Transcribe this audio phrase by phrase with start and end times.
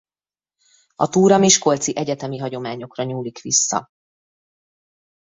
[0.95, 3.87] A túra miskolci egyetemi hagyományokra nyúlik vissza.